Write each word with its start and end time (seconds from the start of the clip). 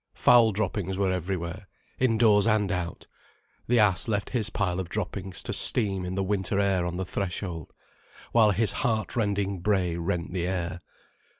Fowl 0.15 0.51
droppings 0.51 0.97
were 0.97 1.11
everywhere, 1.11 1.67
indoors 1.99 2.47
and 2.47 2.71
out, 2.71 3.05
the 3.67 3.77
ass 3.77 4.07
left 4.07 4.31
his 4.31 4.49
pile 4.49 4.79
of 4.79 4.89
droppings 4.89 5.43
to 5.43 5.53
steam 5.53 6.05
in 6.05 6.15
the 6.15 6.23
winter 6.23 6.59
air 6.59 6.87
on 6.87 6.97
the 6.97 7.05
threshold, 7.05 7.71
while 8.31 8.49
his 8.49 8.71
heartrending 8.71 9.59
bray 9.59 9.97
rent 9.97 10.33
the 10.33 10.47
air. 10.47 10.79